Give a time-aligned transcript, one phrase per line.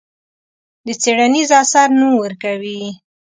[0.85, 2.81] د څېړنیز اثر نوم ورکوي.